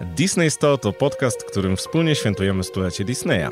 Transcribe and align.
Disney 0.00 0.50
100 0.50 0.78
to 0.78 0.92
podcast, 0.92 1.44
którym 1.44 1.76
wspólnie 1.76 2.14
świętujemy 2.14 2.64
stulecie 2.64 3.04
Disneya. 3.04 3.50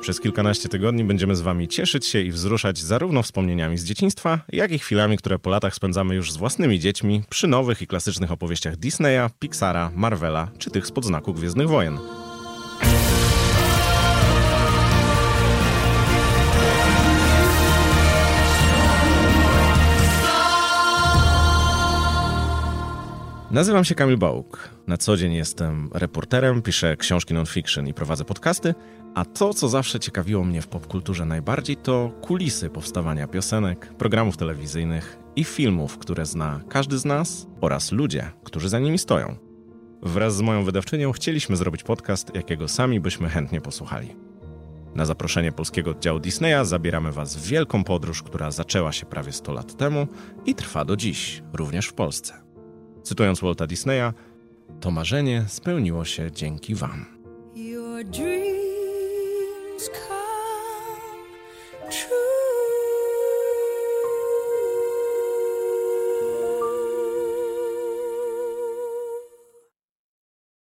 Przez 0.00 0.20
kilkanaście 0.20 0.68
tygodni 0.68 1.04
będziemy 1.04 1.36
z 1.36 1.40
Wami 1.40 1.68
cieszyć 1.68 2.06
się 2.06 2.20
i 2.20 2.30
wzruszać 2.30 2.78
zarówno 2.78 3.22
wspomnieniami 3.22 3.78
z 3.78 3.84
dzieciństwa, 3.84 4.40
jak 4.48 4.72
i 4.72 4.78
chwilami, 4.78 5.16
które 5.16 5.38
po 5.38 5.50
latach 5.50 5.74
spędzamy 5.74 6.14
już 6.14 6.32
z 6.32 6.36
własnymi 6.36 6.80
dziećmi 6.80 7.22
przy 7.28 7.46
nowych 7.46 7.82
i 7.82 7.86
klasycznych 7.86 8.32
opowieściach 8.32 8.76
Disneya, 8.76 9.30
Pixara, 9.38 9.90
Marvela 9.94 10.48
czy 10.58 10.70
tych 10.70 10.86
spod 10.86 11.04
znaku 11.04 11.34
Gwiezdnych 11.34 11.68
Wojen. 11.68 11.98
Nazywam 23.50 23.84
się 23.84 23.94
Kamil 23.94 24.18
Bałuk. 24.18 24.70
Na 24.86 24.96
co 24.96 25.16
dzień 25.16 25.32
jestem 25.32 25.90
reporterem, 25.94 26.62
piszę 26.62 26.96
książki 26.96 27.34
non-fiction 27.34 27.86
i 27.86 27.94
prowadzę 27.94 28.24
podcasty, 28.24 28.74
a 29.14 29.24
to, 29.24 29.54
co 29.54 29.68
zawsze 29.68 30.00
ciekawiło 30.00 30.44
mnie 30.44 30.62
w 30.62 30.68
popkulturze 30.68 31.24
najbardziej, 31.24 31.76
to 31.76 32.12
kulisy 32.20 32.68
powstawania 32.68 33.26
piosenek, 33.26 33.94
programów 33.98 34.36
telewizyjnych 34.36 35.18
i 35.36 35.44
filmów, 35.44 35.98
które 35.98 36.26
zna 36.26 36.60
każdy 36.68 36.98
z 36.98 37.04
nas 37.04 37.46
oraz 37.60 37.92
ludzie, 37.92 38.30
którzy 38.44 38.68
za 38.68 38.78
nimi 38.78 38.98
stoją. 38.98 39.36
Wraz 40.02 40.36
z 40.36 40.40
moją 40.40 40.64
wydawczynią 40.64 41.12
chcieliśmy 41.12 41.56
zrobić 41.56 41.82
podcast, 41.82 42.34
jakiego 42.34 42.68
sami 42.68 43.00
byśmy 43.00 43.28
chętnie 43.28 43.60
posłuchali. 43.60 44.16
Na 44.94 45.04
zaproszenie 45.04 45.52
polskiego 45.52 45.90
oddziału 45.90 46.20
Disneya 46.20 46.64
zabieramy 46.64 47.12
Was 47.12 47.36
w 47.36 47.46
wielką 47.46 47.84
podróż, 47.84 48.22
która 48.22 48.50
zaczęła 48.50 48.92
się 48.92 49.06
prawie 49.06 49.32
100 49.32 49.52
lat 49.52 49.76
temu 49.76 50.06
i 50.46 50.54
trwa 50.54 50.84
do 50.84 50.96
dziś, 50.96 51.42
również 51.52 51.86
w 51.86 51.94
Polsce. 51.94 52.49
Cytując 53.10 53.40
Walta 53.40 53.66
Disneya, 53.66 54.12
to 54.80 54.90
marzenie 54.90 55.44
spełniło 55.48 56.04
się 56.04 56.32
dzięki 56.32 56.74
Wam. 56.74 57.06
Your 57.56 58.04
dreams 58.04 59.90
come 60.08 61.90
true. 61.90 62.19